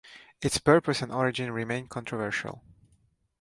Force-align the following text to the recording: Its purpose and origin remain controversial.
Its 0.41 0.57
purpose 0.57 1.03
and 1.03 1.11
origin 1.11 1.51
remain 1.51 1.85
controversial. 1.87 2.63